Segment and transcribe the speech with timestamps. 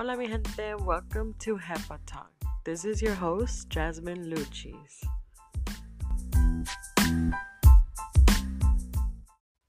[0.00, 0.82] Hola, mi gente.
[0.82, 2.32] Welcome to Jefa Talk.
[2.64, 5.04] This is your host, Jasmine Luchis.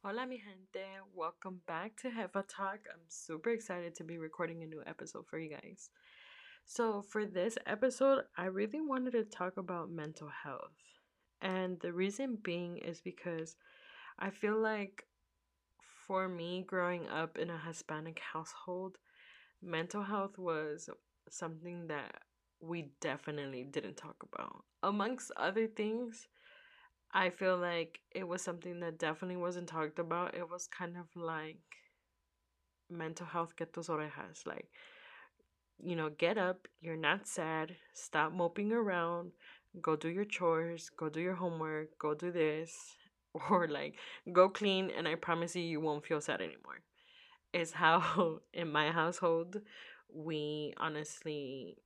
[0.02, 0.86] Hola, mi gente.
[1.14, 2.80] Welcome back to Jefa Talk.
[2.90, 5.90] I'm super excited to be recording a new episode for you guys.
[6.66, 10.80] So, for this episode, I really wanted to talk about mental health.
[11.42, 13.58] And the reason being is because
[14.18, 15.04] I feel like
[16.08, 18.98] for me, growing up in a Hispanic household,
[19.62, 20.90] mental health was
[21.30, 22.24] something that
[22.60, 24.64] we definitely didn't talk about.
[24.84, 26.28] Amongst other things,
[27.14, 30.36] I feel like it was something that definitely wasn't talked about.
[30.36, 31.60] It was kind of like
[32.90, 34.46] mental health que tus orejas.
[34.46, 34.70] Like,
[35.84, 39.32] you know, get up, you're not sad, stop moping around,
[39.82, 42.96] go do your chores, go do your homework, go do this,
[43.50, 43.96] or like
[44.32, 46.82] go clean, and I promise you, you won't feel sad anymore
[47.54, 49.62] is how in my household
[50.14, 51.78] we honestly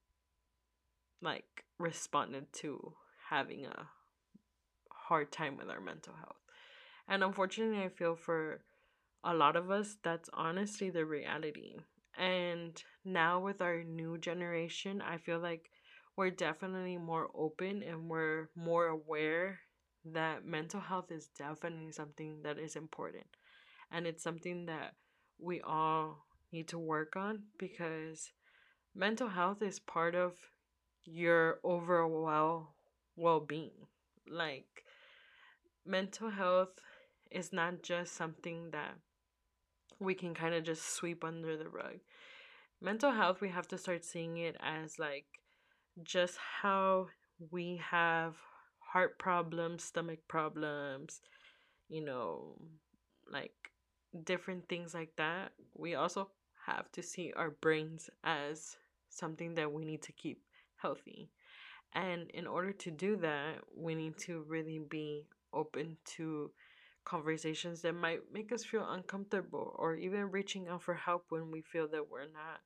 [1.21, 2.93] like responded to
[3.29, 3.87] having a
[4.91, 6.41] hard time with our mental health.
[7.07, 8.61] And unfortunately, I feel for
[9.23, 11.77] a lot of us that's honestly the reality.
[12.17, 15.69] And now with our new generation, I feel like
[16.15, 19.59] we're definitely more open and we're more aware
[20.05, 23.25] that mental health is definitely something that is important.
[23.91, 24.93] And it's something that
[25.39, 28.31] we all need to work on because
[28.93, 30.33] mental health is part of
[31.03, 32.69] your overall
[33.15, 33.87] well-being.
[34.27, 34.83] Like
[35.85, 36.79] mental health
[37.31, 38.95] is not just something that
[39.99, 41.99] we can kind of just sweep under the rug.
[42.81, 45.25] Mental health we have to start seeing it as like
[46.03, 47.07] just how
[47.51, 48.35] we have
[48.79, 51.21] heart problems stomach problems
[51.89, 52.55] you know
[53.31, 53.71] like
[54.23, 56.29] different things like that, we also
[56.65, 58.77] have to see our brains as
[59.09, 60.41] something that we need to keep
[60.77, 61.29] healthy.
[61.93, 66.51] And in order to do that, we need to really be open to
[67.05, 71.61] conversations that might make us feel uncomfortable or even reaching out for help when we
[71.61, 72.61] feel that we're not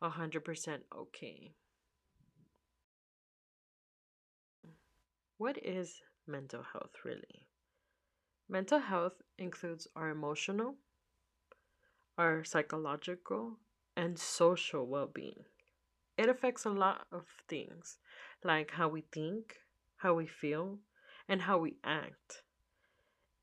[0.00, 1.54] 100% okay.
[5.38, 7.49] What is mental health really?
[8.50, 10.74] Mental health includes our emotional,
[12.18, 13.60] our psychological,
[13.96, 15.44] and social well being.
[16.18, 17.98] It affects a lot of things,
[18.42, 19.54] like how we think,
[19.98, 20.80] how we feel,
[21.28, 22.42] and how we act.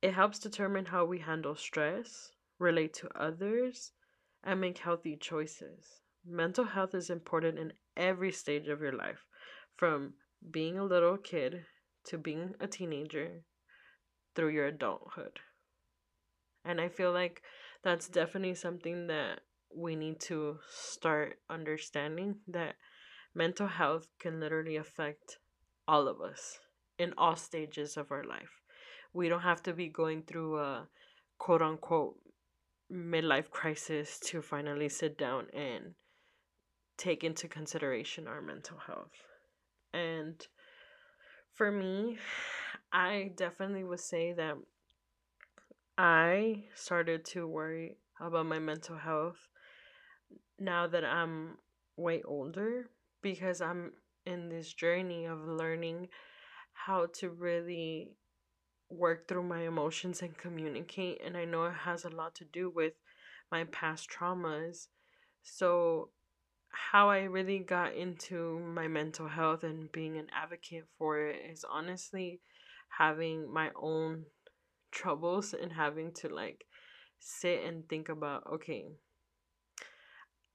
[0.01, 3.93] It helps determine how we handle stress, relate to others,
[4.43, 6.01] and make healthy choices.
[6.25, 9.25] Mental health is important in every stage of your life,
[9.77, 10.15] from
[10.51, 11.65] being a little kid
[12.07, 13.45] to being a teenager
[14.37, 15.39] through your adulthood.
[16.63, 17.41] And I feel like
[17.83, 19.39] that's definitely something that
[19.75, 22.75] we need to start understanding that
[23.33, 25.39] mental health can literally affect
[25.87, 26.59] all of us
[26.99, 28.61] in all stages of our life.
[29.11, 30.87] We don't have to be going through a
[31.39, 32.17] quote unquote
[32.91, 35.95] midlife crisis to finally sit down and
[36.97, 39.11] take into consideration our mental health.
[39.93, 40.45] And
[41.55, 42.19] for me,
[42.91, 44.55] I definitely would say that
[45.97, 49.49] I started to worry about my mental health
[50.59, 51.57] now that I'm
[51.95, 52.89] way older
[53.21, 53.93] because I'm
[54.25, 56.09] in this journey of learning
[56.73, 58.11] how to really
[58.89, 61.21] work through my emotions and communicate.
[61.23, 62.93] And I know it has a lot to do with
[63.51, 64.87] my past traumas.
[65.43, 66.09] So,
[66.69, 71.65] how I really got into my mental health and being an advocate for it is
[71.67, 72.41] honestly
[72.89, 74.25] having my own
[74.91, 76.65] troubles and having to like
[77.19, 78.85] sit and think about okay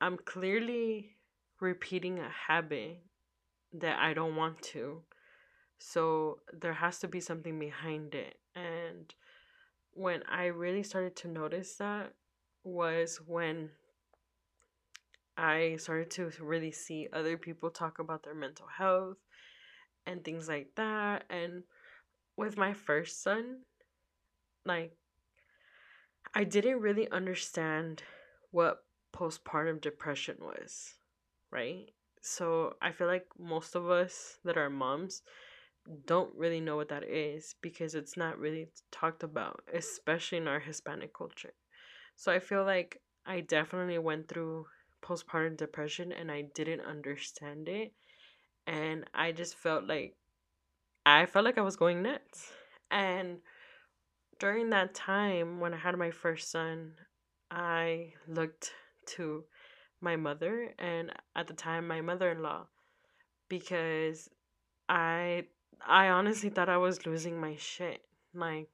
[0.00, 1.16] i'm clearly
[1.60, 3.02] repeating a habit
[3.72, 5.02] that i don't want to.
[5.78, 8.38] So there has to be something behind it.
[8.54, 9.12] And
[9.94, 12.14] when i really started to notice that
[12.64, 13.70] was when
[15.36, 19.18] i started to really see other people talk about their mental health
[20.06, 21.24] and things like that.
[21.28, 21.62] And
[22.36, 23.60] with my first son,
[24.64, 24.96] like
[26.34, 28.02] I didn't really understand
[28.50, 28.84] what
[29.14, 30.94] postpartum depression was,
[31.50, 31.90] right?
[32.22, 35.22] So I feel like most of us that are moms
[36.06, 40.60] don't really know what that is because it's not really talked about, especially in our
[40.60, 41.52] Hispanic culture.
[42.16, 44.66] So I feel like I definitely went through
[45.02, 47.92] postpartum depression and I didn't understand it.
[48.66, 50.14] And I just felt like
[51.04, 52.52] I felt like I was going nuts.
[52.90, 53.38] And
[54.38, 56.94] during that time when I had my first son,
[57.50, 58.72] I looked
[59.14, 59.44] to
[60.00, 62.66] my mother and at the time my mother-in-law
[63.48, 64.28] because
[64.88, 65.44] I
[65.86, 68.02] I honestly thought I was losing my shit.
[68.34, 68.68] Like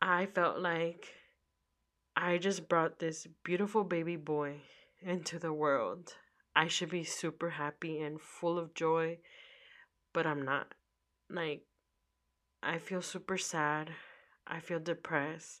[0.00, 1.06] I felt like
[2.16, 4.62] I just brought this beautiful baby boy
[5.00, 6.14] into the world.
[6.54, 9.18] I should be super happy and full of joy,
[10.16, 10.72] but I'm not.
[11.28, 11.60] Like
[12.62, 13.90] I feel super sad.
[14.46, 15.60] I feel depressed.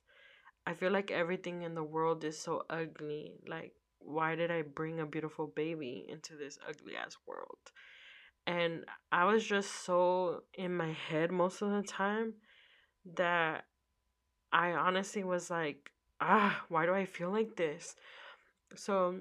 [0.66, 3.34] I feel like everything in the world is so ugly.
[3.46, 7.58] Like why did I bring a beautiful baby into this ugly ass world?
[8.46, 12.32] And I was just so in my head most of the time
[13.16, 13.64] that
[14.52, 17.94] I honestly was like, ah, why do I feel like this?
[18.74, 19.16] So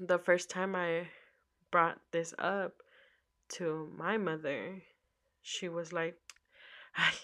[0.00, 1.08] the first time I
[1.70, 2.82] brought this up
[3.50, 4.82] to my mother,
[5.42, 6.16] she was like,
[6.96, 7.14] ay,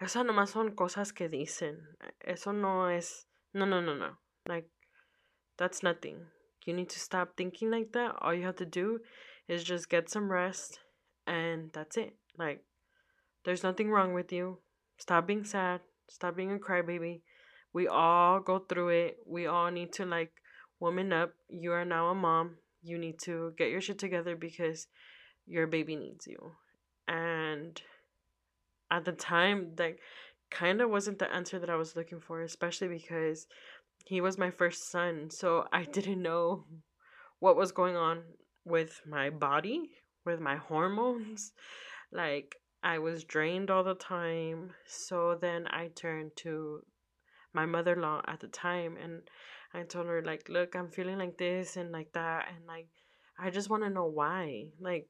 [0.00, 1.78] esas nomás son cosas que dicen.
[2.24, 4.10] Eso no es, no, no, no, no.
[4.48, 4.68] Like,
[5.58, 6.26] that's nothing.
[6.64, 8.16] You need to stop thinking like that.
[8.20, 9.00] All you have to do
[9.48, 10.78] is just get some rest
[11.26, 12.14] and that's it.
[12.38, 12.64] Like
[13.44, 14.58] there's nothing wrong with you.
[14.96, 15.80] Stop being sad.
[16.08, 17.22] Stop being a crybaby.
[17.72, 19.16] We all go through it.
[19.26, 20.32] We all need to like
[20.78, 21.32] woman up.
[21.48, 22.56] You are now a mom.
[22.82, 24.86] You need to get your shit together because
[25.46, 26.52] your baby needs you.
[27.08, 27.80] And
[28.90, 29.98] at the time, like
[30.50, 33.46] kind of wasn't the answer that I was looking for, especially because
[34.04, 36.64] he was my first son, so I didn't know
[37.38, 38.22] what was going on
[38.64, 39.90] with my body,
[40.24, 41.52] with my hormones.
[42.12, 44.70] Like, I was drained all the time.
[44.86, 46.82] So then I turned to
[47.52, 49.22] my mother in law at the time and
[49.74, 52.46] I told her, like, look, I'm feeling like this and like that.
[52.54, 52.88] And like,
[53.38, 54.66] I just want to know why.
[54.80, 55.08] Like,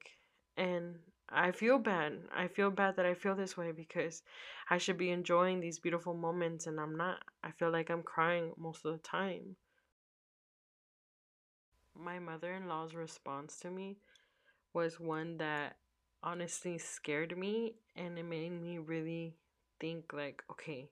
[0.56, 2.28] and I feel bad.
[2.34, 4.22] I feel bad that I feel this way because
[4.70, 7.22] I should be enjoying these beautiful moments and I'm not.
[7.42, 9.56] I feel like I'm crying most of the time.
[11.94, 13.96] My mother in law's response to me
[14.74, 15.78] was one that
[16.22, 19.36] honestly scared me and it made me really
[19.80, 20.90] think like, okay,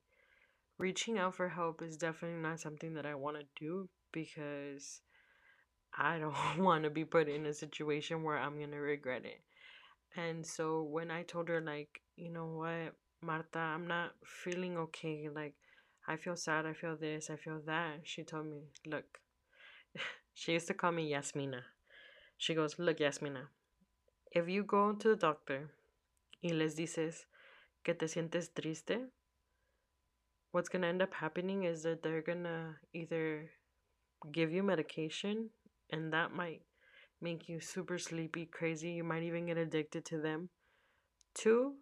[0.78, 5.02] reaching out for help is definitely not something that I want to do because
[5.96, 9.40] I don't want to be put in a situation where I'm going to regret it.
[10.16, 15.28] And so when I told her, like, you know what, Marta, I'm not feeling okay.
[15.32, 15.54] Like,
[16.08, 18.00] I feel sad, I feel this, I feel that.
[18.02, 19.20] She told me, look,
[20.34, 21.62] she used to call me Yasmina.
[22.38, 23.48] She goes, look, Yasmina,
[24.32, 25.70] if you go to the doctor
[26.42, 27.26] y les dices
[27.84, 29.08] que te sientes triste,
[30.52, 33.50] what's going to end up happening is that they're going to either
[34.32, 35.50] give you medication
[35.90, 36.62] and that might
[37.20, 38.90] make you super sleepy, crazy.
[38.90, 40.48] You might even get addicted to them.
[41.34, 41.74] Two,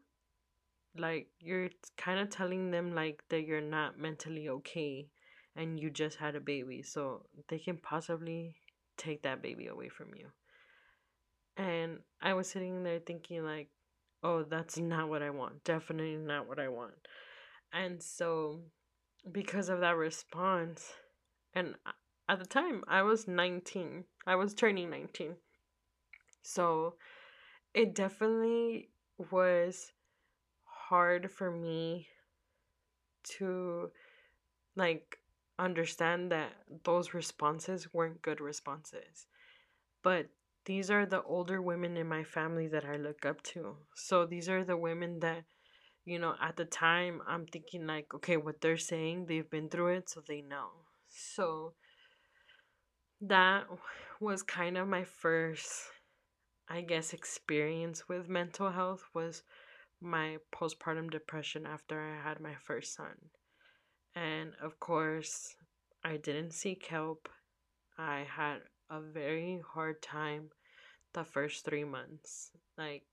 [0.96, 5.08] like you're kind of telling them like that you're not mentally okay
[5.56, 6.82] and you just had a baby.
[6.82, 8.56] So they can possibly
[8.96, 10.28] take that baby away from you.
[11.56, 13.68] And I was sitting there thinking like,
[14.22, 15.64] oh, that's not what I want.
[15.64, 16.94] Definitely not what I want.
[17.72, 18.60] And so
[19.30, 20.92] because of that response
[21.54, 21.74] and
[22.28, 24.04] at the time I was 19.
[24.26, 25.36] I was turning 19.
[26.42, 26.94] So
[27.74, 28.90] it definitely
[29.30, 29.92] was
[30.64, 32.08] hard for me
[33.38, 33.90] to
[34.76, 35.18] like
[35.58, 36.52] understand that
[36.84, 39.26] those responses weren't good responses.
[40.02, 40.26] But
[40.64, 43.76] these are the older women in my family that I look up to.
[43.94, 45.44] So these are the women that
[46.08, 49.88] you know, at the time I'm thinking like, okay, what they're saying, they've been through
[49.88, 50.68] it, so they know.
[51.10, 51.74] So
[53.20, 53.66] that
[54.20, 55.70] was kind of my first
[56.68, 59.42] i guess experience with mental health was
[60.00, 63.16] my postpartum depression after i had my first son.
[64.14, 65.56] And of course
[66.04, 67.28] i didn't seek help.
[67.98, 68.58] I had
[68.90, 70.50] a very hard time
[71.14, 72.50] the first three months.
[72.76, 73.06] Like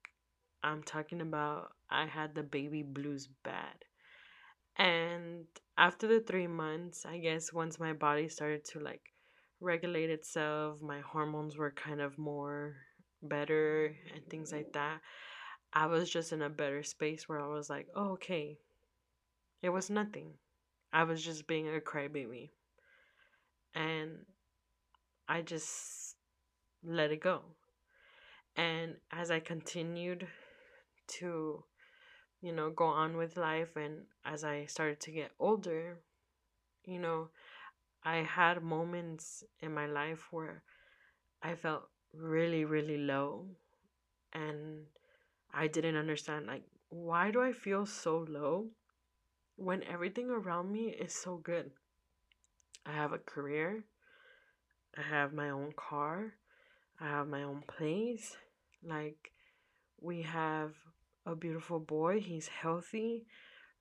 [0.63, 3.85] i'm talking about i had the baby blues bad.
[4.77, 5.45] And
[5.77, 9.14] after the three months i guess once my body started to like
[9.59, 10.81] regulate itself.
[10.81, 12.75] My hormones were kind of more
[13.21, 15.01] better and things like that.
[15.73, 18.57] I was just in a better space where I was like, oh, okay,
[19.61, 20.33] it was nothing.
[20.93, 22.51] I was just being a crybaby.
[23.73, 24.19] And
[25.27, 26.15] I just
[26.83, 27.41] let it go.
[28.55, 30.27] And as I continued
[31.19, 31.63] to,
[32.41, 35.97] you know, go on with life and as I started to get older,
[36.85, 37.29] you know,
[38.05, 40.63] I had moments in my life where
[41.43, 43.47] I felt really, really low
[44.31, 44.85] and
[45.53, 48.67] I didn't understand like why do I feel so low
[49.57, 51.71] when everything around me is so good?
[52.85, 53.83] I have a career.
[54.97, 56.35] I have my own car,
[57.01, 58.37] I have my own place.
[58.81, 59.31] Like,
[59.99, 60.73] we have
[61.25, 63.25] a beautiful boy, he's healthy.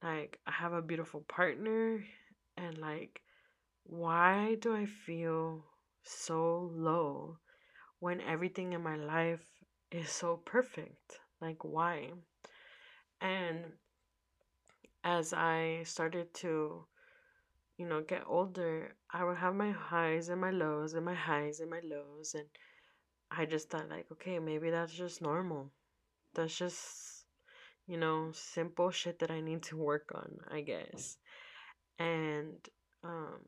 [0.02, 2.04] Like, I have a beautiful partner.
[2.56, 3.20] And, like,
[3.84, 5.64] why do I feel
[6.02, 7.38] so low
[8.00, 9.44] when everything in my life
[9.90, 11.20] is so perfect?
[11.40, 12.12] Like, why?
[13.20, 13.72] And
[15.04, 16.86] as I started to,
[17.76, 21.60] you know, get older, I would have my highs and my lows and my highs
[21.60, 22.34] and my lows.
[22.34, 22.46] And
[23.30, 25.70] I just thought, like, okay, maybe that's just normal.
[26.34, 27.26] That's just,
[27.86, 31.18] you know, simple shit that I need to work on, I guess.
[31.98, 32.56] And,
[33.02, 33.40] um,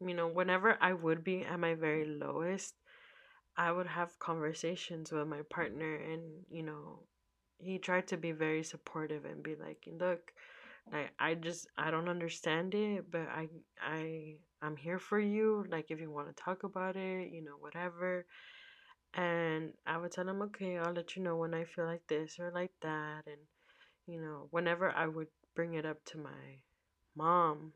[0.00, 2.74] you know, whenever I would be at my very lowest,
[3.56, 7.00] I would have conversations with my partner, and, you know,
[7.58, 10.32] he tried to be very supportive and be like, look,
[10.92, 13.48] like I just I don't understand it, but I
[13.82, 15.64] I I'm here for you.
[15.70, 18.26] Like if you want to talk about it, you know, whatever.
[19.14, 22.38] And I would tell him, okay, I'll let you know when I feel like this
[22.38, 23.22] or like that.
[23.26, 23.40] And
[24.06, 26.60] you know, whenever I would bring it up to my
[27.16, 27.72] mom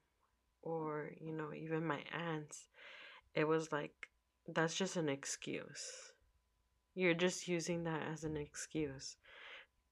[0.63, 2.69] or you know even my aunts,
[3.35, 4.09] it was like
[4.47, 6.13] that's just an excuse.
[6.95, 9.17] You're just using that as an excuse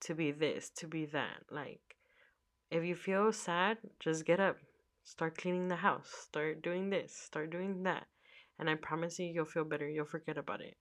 [0.01, 1.43] to be this, to be that.
[1.49, 1.95] Like
[2.69, 4.57] if you feel sad, just get up.
[5.03, 6.11] Start cleaning the house.
[6.23, 7.15] Start doing this.
[7.15, 8.07] Start doing that.
[8.59, 9.87] And I promise you, you'll feel better.
[9.87, 10.75] You'll forget about it.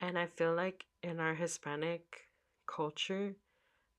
[0.00, 2.28] And I feel like in our Hispanic
[2.66, 3.36] culture,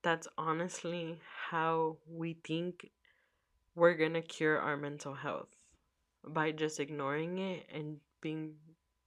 [0.01, 2.89] that's honestly how we think
[3.79, 5.55] we're to cure our mental health
[6.27, 8.53] by just ignoring it and being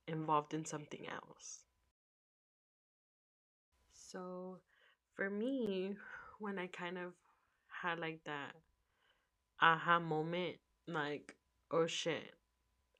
[0.08, 1.64] involved in something else.
[3.92, 4.56] So,
[5.14, 5.96] for me,
[6.38, 7.12] when I kind of
[7.82, 8.52] had like that
[9.60, 10.56] aha moment,
[10.88, 11.36] like,
[11.70, 12.34] oh shit,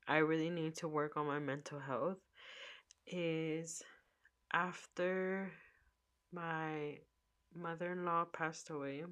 [0.07, 2.19] I really need to work on my mental health,
[3.07, 3.83] is
[4.53, 5.51] after
[6.33, 6.99] my
[7.55, 9.05] mother in law passed away.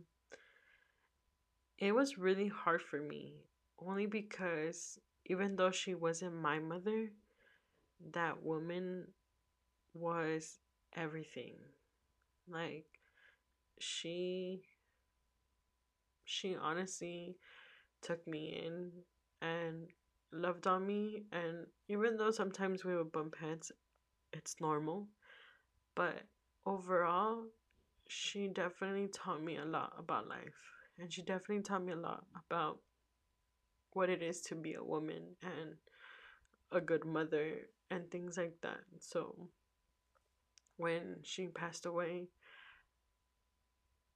[1.80, 3.42] It was really hard for me,
[3.78, 7.10] only because even though she wasn't my mother,
[8.12, 9.14] that woman
[9.94, 10.58] was
[10.94, 11.58] everything.
[12.48, 12.86] Like,
[13.80, 14.64] she
[16.24, 17.36] she honestly
[18.02, 18.92] took me in
[19.42, 19.88] and
[20.32, 23.72] loved on me and even though sometimes we would bump heads
[24.32, 25.08] it's normal
[25.96, 26.22] but
[26.66, 27.44] overall
[28.08, 32.24] she definitely taught me a lot about life and she definitely taught me a lot
[32.46, 32.78] about
[33.92, 35.74] what it is to be a woman and
[36.72, 39.48] a good mother and things like that so
[40.76, 42.28] when she passed away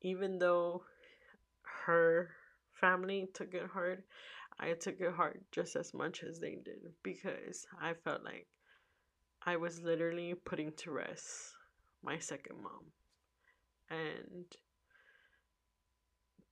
[0.05, 0.83] even though
[1.87, 2.31] her
[2.75, 4.05] family took it hard,
[4.61, 8.47] I took it hard just as much as they did because I felt like
[9.45, 11.55] I was literally putting to rest
[12.03, 12.85] my second mom.
[13.91, 14.45] And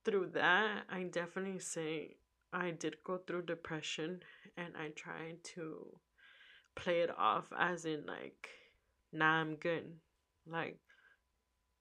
[0.05, 2.17] through that, I definitely say
[2.51, 4.21] I did go through depression
[4.57, 5.87] and I tried to
[6.75, 8.49] play it off as in like,
[9.11, 9.93] nah, I'm good.
[10.47, 10.79] Like,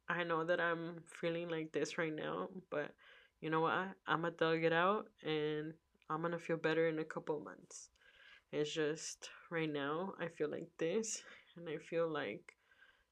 [0.08, 2.94] I know that I'm feeling like this right now, but
[3.40, 3.88] you know what?
[4.06, 5.74] I'm gonna thug it out and
[6.10, 7.88] I'm gonna feel better in a couple months.
[8.52, 11.22] It's just right now I feel like this
[11.56, 12.56] and I feel like,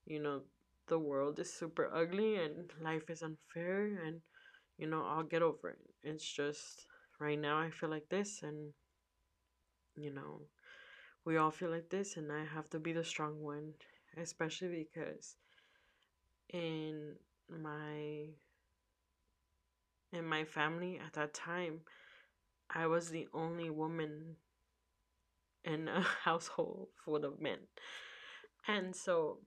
[0.06, 0.42] you know,
[0.88, 4.20] the world is super ugly and life is unfair and
[4.80, 5.78] you know, I'll get over it.
[6.02, 6.86] It's just
[7.20, 8.72] right now I feel like this and
[9.96, 10.40] you know,
[11.24, 13.74] we all feel like this and I have to be the strong one,
[14.16, 15.36] especially because
[16.52, 17.14] in
[17.48, 18.30] my
[20.12, 21.80] in my family at that time,
[22.74, 24.36] I was the only woman
[25.64, 27.58] in a household full of men.
[28.66, 29.38] And so,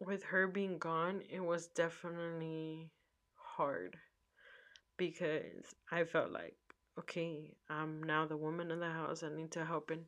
[0.00, 2.90] with her being gone, it was definitely
[3.34, 3.96] hard
[4.96, 6.56] because I felt like,
[6.98, 9.22] okay, I'm now the woman in the house.
[9.22, 10.04] I need to help in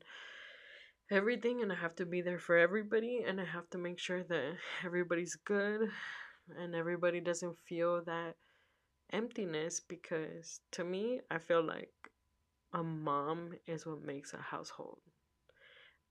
[1.10, 4.22] everything, and I have to be there for everybody, and I have to make sure
[4.24, 5.90] that everybody's good
[6.58, 8.34] and everybody doesn't feel that
[9.12, 11.92] emptiness because to me, I feel like
[12.72, 14.98] a mom is what makes a household.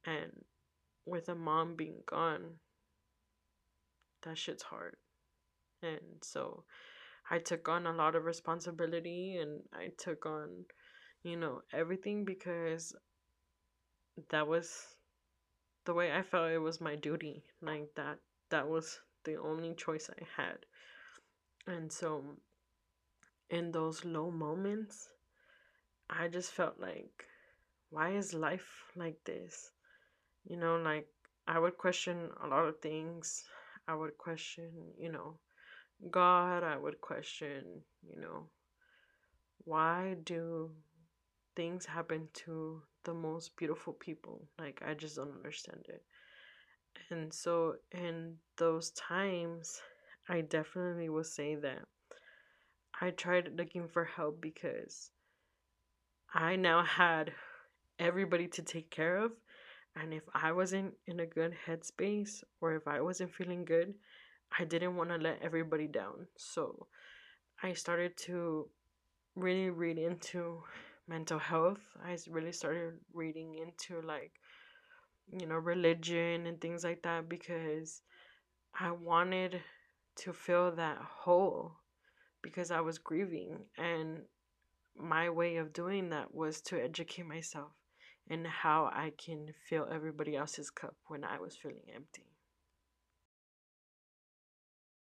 [0.06, 0.32] And
[1.06, 2.56] with a mom being gone,
[4.24, 4.96] that shit's hard.
[5.82, 6.64] And so
[7.30, 10.66] I took on a lot of responsibility and I took on,
[11.24, 12.96] you know, everything because
[14.30, 14.96] that was
[15.86, 17.44] the way I felt it was my duty.
[17.62, 20.66] Like that that was the only choice I had.
[21.68, 22.38] And so
[23.50, 25.10] in those low moments,
[26.10, 27.26] I just felt like,
[27.90, 29.72] why is life like this?
[30.46, 31.08] You know, like
[31.48, 33.44] I would question a lot of things.
[33.88, 35.40] I would question, you know,
[36.12, 36.64] God.
[36.64, 38.50] I would question, you know,
[39.64, 40.72] why do
[41.56, 44.48] things happen to the most beautiful people?
[44.60, 46.04] Like, I just don't understand it.
[47.10, 49.82] And so, in those times,
[50.30, 51.86] I definitely will say that
[53.00, 55.12] I tried looking for help because
[56.34, 57.32] I now had
[58.00, 59.32] everybody to take care of.
[59.96, 63.94] And if I wasn't in a good headspace or if I wasn't feeling good,
[64.58, 66.28] I didn't want to let everybody down.
[66.38, 66.88] So
[67.62, 68.70] I started to
[69.36, 70.64] really read into
[71.08, 71.80] mental health.
[72.04, 74.32] I really started reading into like,
[75.32, 78.02] you know, religion and things like that because
[78.80, 79.62] I wanted
[80.18, 81.74] to fill that hole
[82.42, 83.66] because I was grieving.
[83.78, 84.22] And
[84.98, 87.72] my way of doing that was to educate myself
[88.28, 92.35] in how I can fill everybody else's cup when I was feeling empty.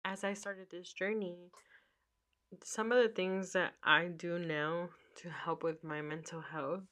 [0.05, 1.51] As I started this journey,
[2.63, 6.83] some of the things that I do now to help with my mental health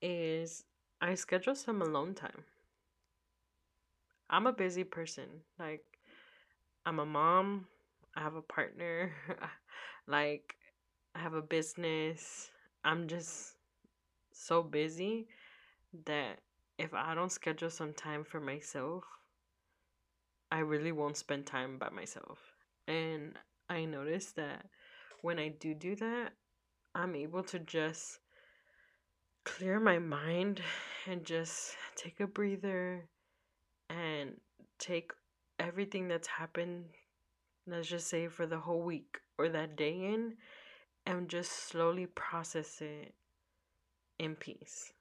[0.00, 0.64] is
[1.00, 2.44] I schedule some alone time.
[4.28, 5.42] I'm a busy person.
[5.58, 5.84] Like,
[6.86, 7.66] I'm a mom,
[8.16, 9.12] I have a partner,
[10.06, 10.54] like,
[11.14, 12.50] I have a business.
[12.84, 13.56] I'm just
[14.32, 15.26] so busy
[16.06, 16.38] that
[16.78, 19.04] if I don't schedule some time for myself,
[20.50, 22.38] I really won't spend time by myself.
[22.88, 23.36] And
[23.68, 24.66] I notice that
[25.22, 26.32] when I do do that,
[26.94, 28.18] I'm able to just
[29.44, 30.60] clear my mind
[31.06, 33.08] and just take a breather
[33.88, 34.40] and
[34.78, 35.12] take
[35.58, 36.86] everything that's happened,
[37.66, 40.34] let's just say for the whole week or that day in,
[41.06, 43.14] and just slowly process it
[44.18, 44.92] in peace.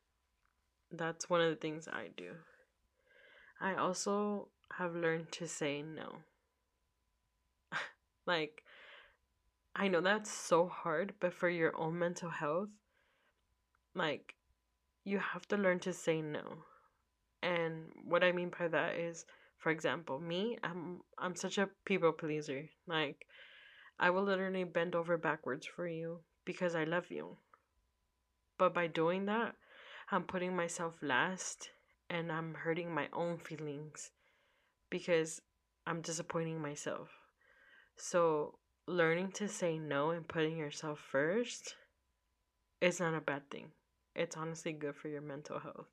[0.92, 2.32] That's one of the things I do.
[3.62, 6.20] I also have learned to say no.
[8.26, 8.64] like,
[9.76, 12.70] I know that's so hard, but for your own mental health,
[13.96, 14.36] like,
[15.04, 16.66] you have to learn to say no.
[17.42, 19.26] And what I mean by that is,
[19.58, 22.70] for example, me, I'm I'm such a people pleaser.
[22.88, 23.26] Like,
[24.00, 27.38] I will literally bend over backwards for you because I love you.
[28.58, 29.56] But by doing that,
[30.12, 31.70] I'm putting myself last
[32.10, 34.12] and I'm hurting my own feelings
[34.90, 35.42] because
[35.86, 37.10] I'm disappointing myself.
[37.98, 41.76] So, learning to say no and putting yourself first
[42.82, 43.72] is not a bad thing.
[44.16, 45.88] It's honestly good for your mental health.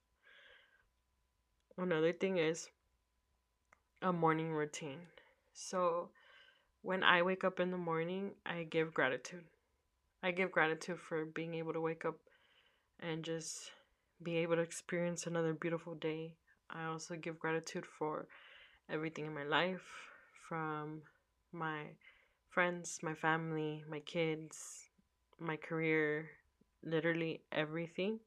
[1.79, 2.69] Another thing is
[4.03, 5.01] a morning routine.
[5.53, 6.11] So,
[6.83, 9.45] when I wake up in the morning, I give gratitude.
[10.23, 12.17] I give gratitude for being able to wake up
[13.01, 13.71] and just
[14.23, 16.37] be able to experience another beautiful day.
[16.71, 18.27] I also give gratitude for
[18.91, 19.87] everything in my life
[20.49, 21.03] from
[21.53, 21.85] my
[22.51, 24.89] friends, my family, my kids,
[25.39, 26.31] my career,
[26.83, 28.21] literally everything.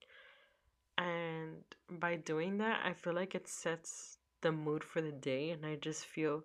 [0.98, 5.66] And by doing that, I feel like it sets the mood for the day and
[5.66, 6.44] I just feel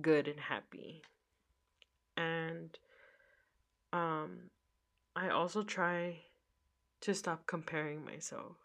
[0.00, 1.02] good and happy.
[2.16, 2.76] And
[3.92, 4.50] um
[5.16, 6.22] I also try
[7.02, 8.56] to stop comparing myself.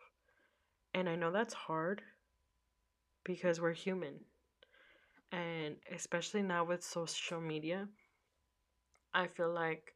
[0.94, 2.02] And I know that's hard
[3.24, 4.26] because we're human.
[5.32, 7.88] And especially now with social media,
[9.14, 9.94] I feel like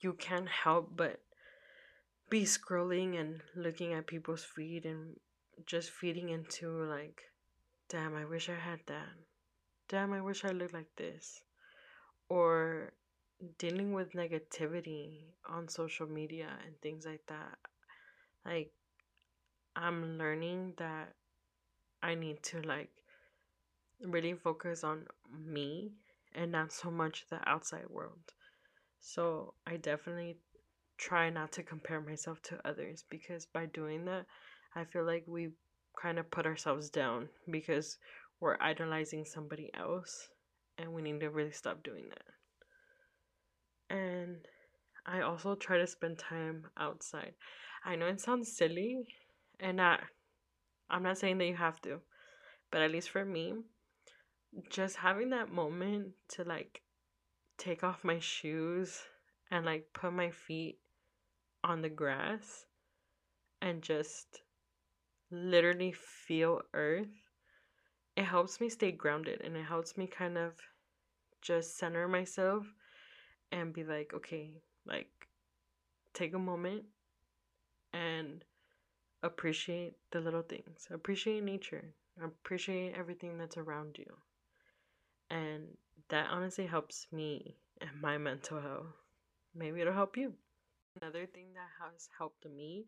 [0.00, 1.20] you can't help but
[2.28, 5.16] be scrolling and looking at people's feed and
[5.66, 7.22] just feeding into like,
[7.88, 9.08] damn, I wish I had that.
[9.88, 11.42] Damn, I wish I looked like this.
[12.28, 12.92] Or
[13.58, 17.58] dealing with negativity on social media and things like that.
[18.44, 18.70] Like,
[19.74, 21.14] I'm learning that
[22.02, 22.90] I need to like
[24.02, 25.92] really focus on me
[26.34, 28.32] and not so much the outside world.
[29.00, 30.36] So I definitely
[30.98, 34.26] try not to compare myself to others because by doing that,
[34.74, 35.50] I feel like we
[36.00, 37.98] kind of put ourselves down because
[38.40, 40.28] we're idolizing somebody else
[40.78, 43.96] and we need to really stop doing that.
[43.96, 44.36] And
[45.06, 47.34] I also try to spend time outside.
[47.84, 48.98] I know it sounds silly
[49.58, 50.00] and not
[50.90, 52.00] I'm not saying that you have to,
[52.70, 53.54] but at least for me,
[54.68, 56.82] just having that moment to like
[57.58, 59.00] take off my shoes
[59.50, 60.78] and like put my feet
[61.62, 62.66] on the grass
[63.60, 64.42] and just
[65.30, 67.08] literally feel earth,
[68.16, 70.54] it helps me stay grounded and it helps me kind of
[71.42, 72.66] just center myself
[73.52, 74.50] and be like, okay,
[74.86, 75.28] like
[76.12, 76.84] take a moment
[77.92, 78.44] and
[79.22, 84.16] appreciate the little things, appreciate nature, appreciate everything that's around you.
[85.30, 85.76] And
[86.08, 88.94] that honestly helps me and my mental health.
[89.54, 90.34] Maybe it'll help you.
[91.00, 92.86] Another thing that has helped me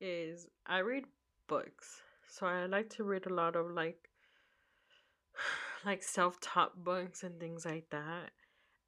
[0.00, 1.04] is I read
[1.46, 2.00] books.
[2.28, 4.08] So I like to read a lot of like
[5.84, 8.30] like self-taught books and things like that.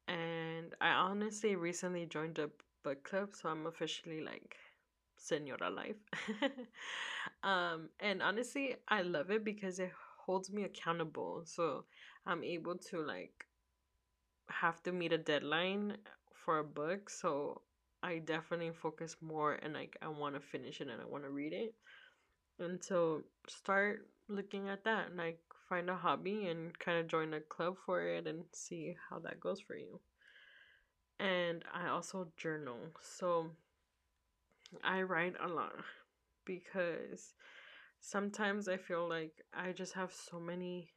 [0.07, 2.49] And I honestly recently joined a
[2.83, 4.55] book club, so I'm officially like
[5.17, 5.95] senora life.
[7.43, 9.91] um and honestly, I love it because it
[10.25, 11.43] holds me accountable.
[11.45, 11.85] So
[12.27, 13.45] I'm able to like
[14.49, 15.97] have to meet a deadline
[16.33, 17.61] for a book, so
[18.03, 21.29] I definitely focus more and like I want to finish it and I want to
[21.29, 21.73] read it.
[22.59, 27.33] And so start looking at that and like find a hobby and kind of join
[27.33, 30.01] a club for it and see how that goes for you.
[31.19, 32.77] And I also journal.
[33.01, 33.51] So
[34.83, 35.73] I write a lot
[36.45, 37.33] because
[37.99, 40.89] sometimes I feel like I just have so many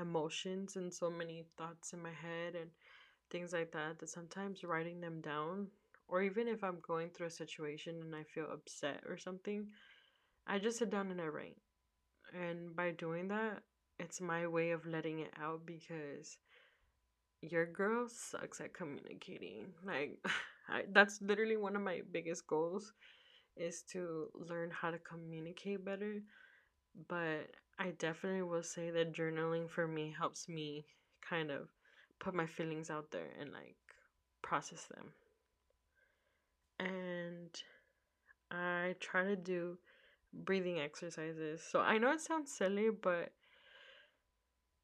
[0.00, 2.70] emotions and so many thoughts in my head and
[3.30, 5.68] things like that that sometimes writing them down
[6.08, 9.68] or even if I'm going through a situation and I feel upset or something,
[10.46, 11.56] I just sit down and I write.
[12.34, 13.62] And by doing that,
[13.98, 16.38] it's my way of letting it out because
[17.40, 19.66] your girl sucks at communicating.
[19.84, 20.18] Like
[20.68, 22.92] I, that's literally one of my biggest goals
[23.56, 26.20] is to learn how to communicate better.
[27.08, 30.84] But I definitely will say that journaling for me helps me
[31.20, 31.68] kind of
[32.18, 33.76] put my feelings out there and like
[34.42, 35.12] process them.
[36.80, 37.50] And
[38.50, 39.78] I try to do
[40.32, 41.62] breathing exercises.
[41.62, 43.32] So I know it sounds silly, but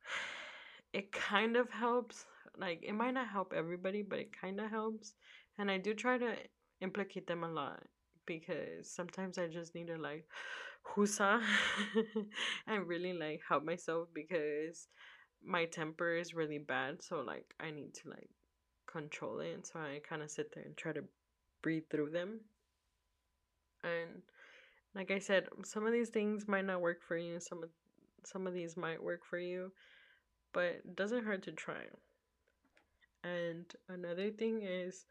[0.92, 2.26] it kind of helps.
[2.56, 5.14] Like it might not help everybody, but it kind of helps.
[5.58, 6.36] And I do try to
[6.80, 7.82] implicate them a lot
[8.26, 10.26] because sometimes I just need to like
[10.84, 11.42] husa
[12.66, 14.88] and really like help myself because
[15.44, 17.02] my temper is really bad.
[17.02, 18.30] So like I need to like
[18.86, 19.52] control it.
[19.54, 21.04] And so I kind of sit there and try to
[21.62, 22.40] breathe through them.
[23.82, 24.22] And
[24.94, 27.40] like I said, some of these things might not work for you.
[27.40, 27.70] Some of
[28.24, 29.70] some of these might work for you,
[30.52, 31.82] but it doesn't hurt to try.
[33.22, 35.04] And another thing is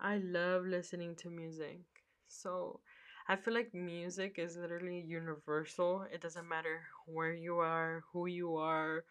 [0.00, 1.80] I love listening to music.
[2.28, 2.80] So
[3.30, 6.04] I feel like music is literally universal.
[6.12, 9.04] It doesn't matter where you are, who you are,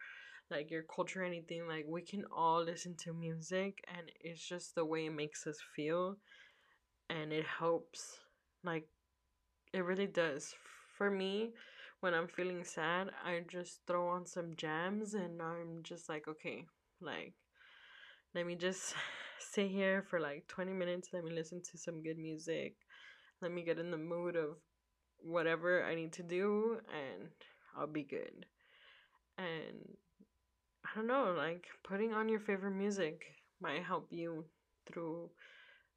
[0.50, 1.66] like your culture, anything.
[1.66, 5.58] Like we can all listen to music, and it's just the way it makes us
[5.74, 6.18] feel,
[7.10, 8.20] and it helps.
[8.64, 8.88] Like
[9.72, 10.54] it really does.
[10.98, 11.52] For me,
[12.00, 16.66] when I'm feeling sad, I just throw on some jams, and I'm just like, okay,
[17.00, 17.34] like
[18.34, 18.94] let me just
[19.38, 22.74] sit here for like 20 minutes let me listen to some good music
[23.40, 24.56] let me get in the mood of
[25.22, 27.28] whatever I need to do and
[27.76, 28.46] I'll be good.
[29.38, 29.96] And
[30.84, 33.22] I don't know, like putting on your favorite music
[33.60, 34.44] might help you
[34.86, 35.30] through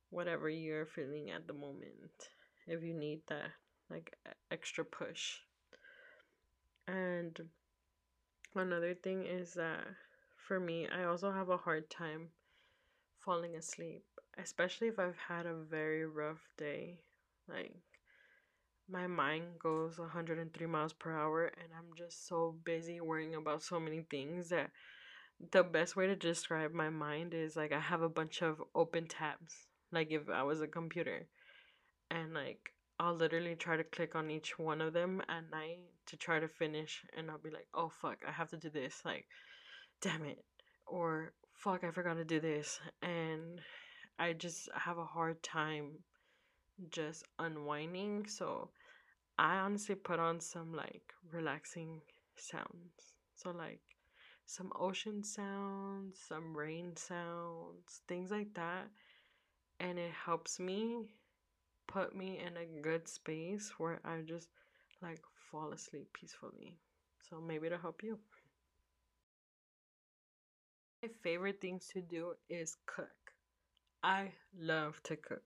[0.10, 2.30] whatever you're feeling at the moment
[2.68, 3.50] if you need that
[3.90, 4.16] like
[4.52, 5.38] extra push.
[6.88, 7.40] And
[8.56, 9.86] another thing is that
[10.48, 12.30] for me, I also have a hard time
[13.20, 14.04] falling asleep,
[14.38, 17.00] especially if I've had a very rough day
[17.48, 17.74] like
[18.90, 23.80] my mind goes 103 miles per hour and I'm just so busy worrying about so
[23.80, 24.72] many things that
[25.52, 29.08] the best way to describe my mind is like I have a bunch of open
[29.08, 31.28] tabs like if I was a computer.
[32.12, 36.18] And like I'll literally try to click on each one of them at night to
[36.18, 39.26] try to finish and I'll be like oh fuck I have to do this like
[40.02, 40.44] damn it
[40.86, 43.60] or fuck I forgot to do this and
[44.20, 46.04] I just have a hard time
[46.90, 48.28] just unwinding.
[48.28, 48.70] So
[49.38, 52.02] I honestly put on some like relaxing
[52.38, 53.14] sounds.
[53.36, 53.82] So like
[54.46, 58.90] some ocean sounds, some rain sounds, things like that.
[59.80, 60.98] And it helps me
[61.88, 64.50] put me in a good space where I just
[65.02, 66.78] like fall asleep peacefully.
[67.30, 68.20] So maybe it'll help you.
[71.04, 73.34] My favorite things to do is cook.
[74.04, 75.44] I love to cook.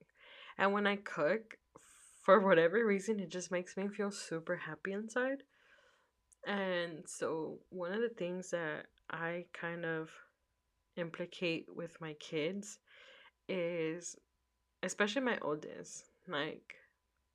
[0.58, 1.56] And when I cook,
[2.22, 5.44] for whatever reason, it just makes me feel super happy inside.
[6.46, 10.10] And so, one of the things that I kind of
[10.96, 12.78] implicate with my kids
[13.48, 14.16] is,
[14.82, 16.74] especially my oldest, like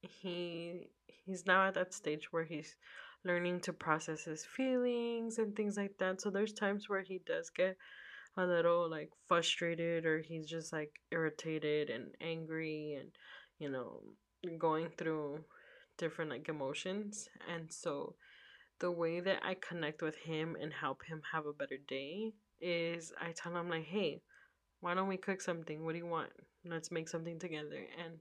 [0.01, 2.75] he he's now at that stage where he's
[3.23, 6.21] learning to process his feelings and things like that.
[6.21, 7.77] So there's times where he does get
[8.37, 13.11] a little like frustrated or he's just like irritated and angry and
[13.59, 14.01] you know
[14.57, 15.39] going through
[15.97, 18.15] different like emotions and so
[18.79, 23.13] the way that I connect with him and help him have a better day is
[23.21, 24.23] I tell him like, "Hey,
[24.81, 25.85] why don't we cook something?
[25.85, 26.31] What do you want?
[26.65, 28.19] Let's make something together." And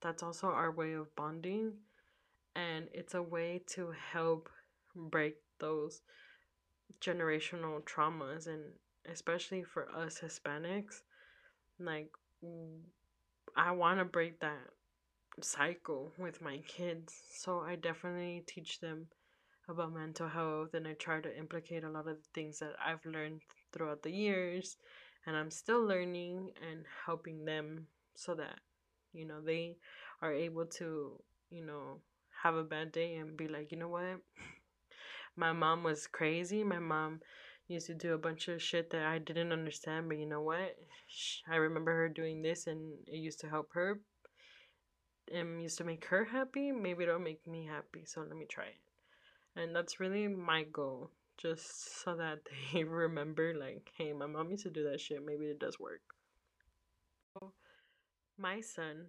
[0.00, 1.72] that's also our way of bonding
[2.54, 4.48] and it's a way to help
[4.94, 6.02] break those
[7.00, 8.72] generational traumas and
[9.10, 11.02] especially for us Hispanics
[11.80, 12.10] like
[13.56, 14.58] I want to break that
[15.42, 17.14] cycle with my kids.
[17.32, 19.08] So I definitely teach them
[19.68, 23.04] about mental health and I try to implicate a lot of the things that I've
[23.06, 23.42] learned
[23.72, 24.76] throughout the years
[25.26, 28.60] and I'm still learning and helping them so that
[29.12, 29.76] you know they
[30.22, 32.00] are able to you know
[32.42, 34.20] have a bad day and be like you know what?
[35.36, 36.64] My mom was crazy.
[36.64, 37.20] My mom
[37.68, 40.76] used to do a bunch of shit that I didn't understand but you know what?
[41.48, 44.00] I remember her doing this and it used to help her
[45.32, 46.72] and used to make her happy.
[46.72, 49.60] Maybe it'll make me happy so let me try it.
[49.60, 52.38] And that's really my goal just so that
[52.72, 55.24] they remember like hey my mom used to do that shit.
[55.24, 56.00] Maybe it does work.
[58.38, 59.06] My son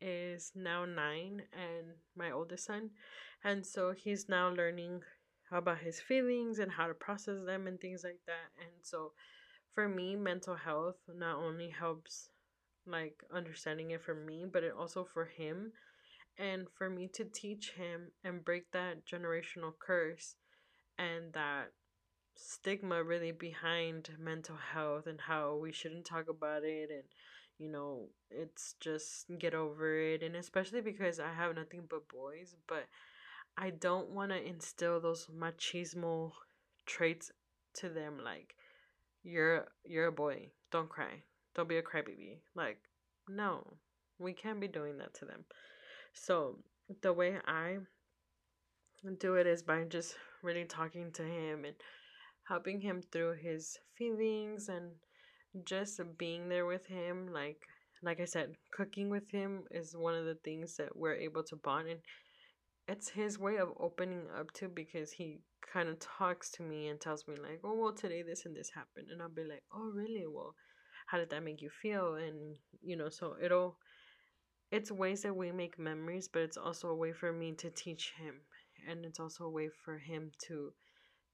[0.00, 2.90] is now nine and my oldest son
[3.44, 5.02] and so he's now learning
[5.52, 8.50] about his feelings and how to process them and things like that.
[8.60, 9.12] And so
[9.74, 12.30] for me mental health not only helps
[12.86, 15.72] like understanding it for me but it also for him.
[16.38, 20.36] And for me to teach him and break that generational curse
[20.98, 21.72] and that
[22.36, 27.04] stigma really behind mental health and how we shouldn't talk about it and
[27.58, 30.22] you know it's just get over it.
[30.22, 32.84] And especially because i have nothing but boys but
[33.56, 36.32] i don't want to instill those machismo
[36.86, 37.30] traits
[37.74, 38.54] to them like
[39.22, 41.22] you're you're a boy don't cry
[41.54, 42.38] don't be a crybaby.
[42.54, 42.78] Like
[43.28, 43.66] no
[44.18, 45.44] we can't be doing that to them.
[46.12, 46.58] So
[47.00, 47.78] the way I
[49.18, 51.74] do it is by just really talking to him and
[52.48, 54.92] helping him through his feelings and
[55.64, 57.60] just being there with him like
[58.02, 61.56] like I said cooking with him is one of the things that we're able to
[61.56, 62.00] bond and
[62.92, 65.40] it's his way of opening up to because he
[65.72, 68.70] kind of talks to me and tells me like oh well today this and this
[68.70, 70.54] happened and I'll be like oh really well
[71.06, 73.76] how did that make you feel and you know so it'll
[74.72, 78.14] it's ways that we make memories, but it's also a way for me to teach
[78.16, 78.36] him.
[78.88, 80.72] And it's also a way for him to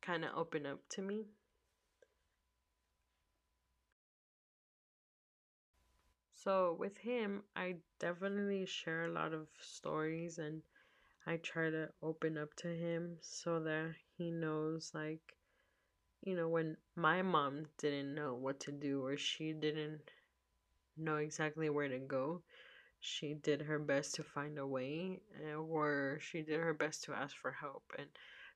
[0.03, 1.27] kind of open up to me.
[6.35, 10.63] So with him, I definitely share a lot of stories and
[11.29, 15.21] I try to open up to him so that he knows like
[16.23, 20.01] you know when my mom didn't know what to do or she didn't
[20.97, 22.43] know exactly where to go
[23.01, 27.13] she did her best to find a way eh, or she did her best to
[27.13, 27.85] ask for help.
[27.97, 28.09] And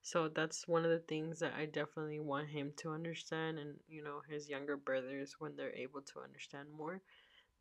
[0.03, 4.03] so that's one of the things that I definitely want him to understand and you
[4.03, 7.01] know his younger brothers when they're able to understand more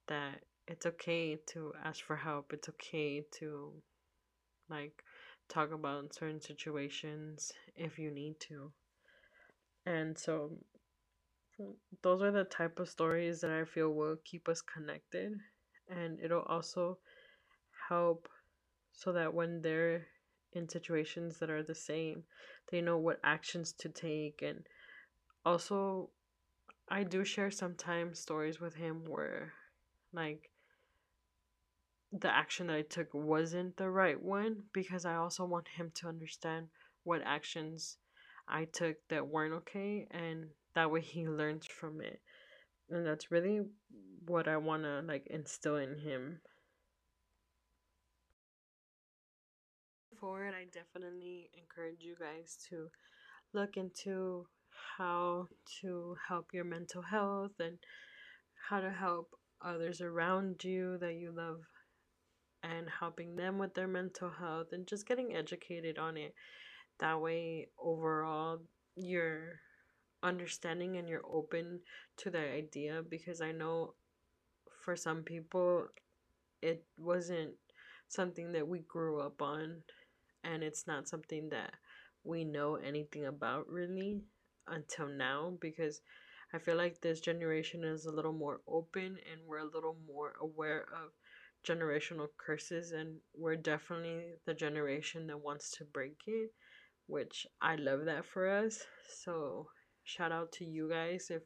[0.08, 2.52] that it's okay to ask for help.
[2.54, 3.74] It's okay to
[4.72, 5.04] like
[5.50, 8.72] talk about certain situations if you need to
[9.86, 10.52] and so
[12.02, 15.34] those are the type of stories that I feel will keep us connected
[15.90, 16.98] and it'll also
[17.90, 18.30] help
[18.94, 20.08] so that when they're
[20.54, 22.24] in situations that are the same,
[22.72, 24.42] they know what actions to take.
[24.42, 24.66] And
[25.46, 26.10] also,
[26.90, 29.54] I do share sometimes stories with him where,
[30.14, 30.51] like,
[32.12, 36.08] the action that I took wasn't the right one because I also want him to
[36.08, 36.68] understand
[37.04, 37.98] what actions
[38.48, 42.20] I took that weren't okay and that way he learns from it
[42.92, 43.62] and that's really
[44.26, 46.42] what I want to like instill in him.
[50.20, 52.90] Forward, I definitely encourage you guys to
[53.54, 54.46] look into
[54.98, 55.48] how
[55.82, 57.80] to help your mental health and
[58.70, 61.62] how to help others around you that you love
[62.64, 66.34] and helping them with their mental health and just getting educated on it.
[67.00, 68.62] That way, overall,
[68.96, 69.60] you're
[70.24, 71.80] understanding and you're open
[72.18, 73.96] to the idea because I know
[74.84, 75.88] for some people
[76.62, 77.54] it wasn't
[78.08, 79.78] something that we grew up on
[80.44, 81.74] and it's not something that
[82.24, 84.22] we know anything about really
[84.68, 86.02] until now because
[86.54, 90.34] I feel like this generation is a little more open and we're a little more
[90.42, 91.12] aware of
[91.68, 96.50] generational curses and we're definitely the generation that wants to break it
[97.08, 98.80] which I love that for us
[99.24, 99.68] so
[100.04, 101.44] shout out to you guys if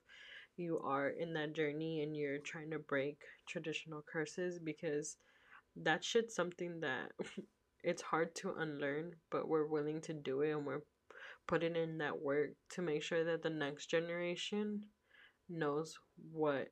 [0.58, 5.18] you are in that journey and you're trying to break traditional curses because
[5.76, 7.12] that shit's something that
[7.84, 10.82] it's hard to unlearn, but we're willing to do it and we're
[11.48, 14.82] putting in that work to make sure that the next generation
[15.50, 15.96] knows
[16.32, 16.70] what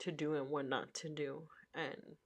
[0.00, 1.42] to do and what not to do.
[1.74, 2.16] And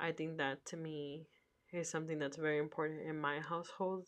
[0.00, 1.26] I think that to me
[1.72, 4.06] is something that's very important in my household.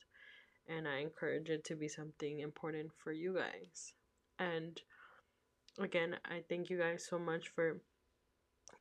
[0.68, 3.92] And I encourage it to be something important for you guys.
[4.38, 4.81] And
[5.78, 7.81] again, I thank you guys so much for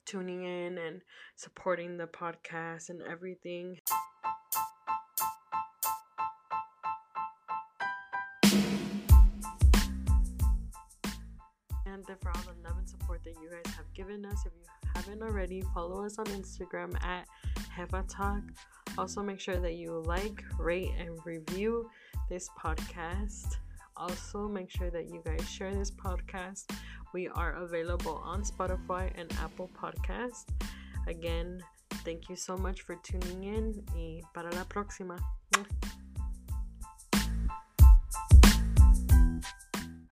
[0.06, 1.02] tuning in and
[1.36, 3.80] supporting the podcast and everything.
[15.12, 17.28] Haven't already, follow us on Instagram at
[17.78, 18.43] Jefa Talk.
[18.97, 21.89] Also, make sure that you like, rate, and review
[22.30, 23.58] this podcast.
[23.97, 26.74] Also, make sure that you guys share this podcast.
[27.13, 30.45] We are available on Spotify and Apple Podcast.
[31.10, 31.62] Again,
[32.06, 35.19] thank you so much for tuning in y para la próxima.